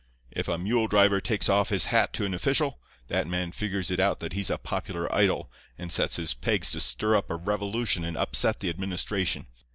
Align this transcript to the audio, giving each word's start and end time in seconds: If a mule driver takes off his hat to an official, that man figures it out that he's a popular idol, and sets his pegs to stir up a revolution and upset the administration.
If 0.31 0.47
a 0.47 0.57
mule 0.57 0.87
driver 0.87 1.21
takes 1.21 1.47
off 1.47 1.69
his 1.69 1.85
hat 1.93 2.11
to 2.13 2.25
an 2.25 2.33
official, 2.33 2.79
that 3.09 3.27
man 3.27 3.51
figures 3.51 3.91
it 3.91 3.99
out 3.99 4.19
that 4.19 4.33
he's 4.33 4.49
a 4.49 4.57
popular 4.57 5.13
idol, 5.13 5.51
and 5.77 5.91
sets 5.91 6.15
his 6.15 6.33
pegs 6.33 6.71
to 6.71 6.79
stir 6.79 7.15
up 7.15 7.29
a 7.29 7.35
revolution 7.35 8.03
and 8.03 8.17
upset 8.17 8.61
the 8.61 8.69
administration. 8.71 9.45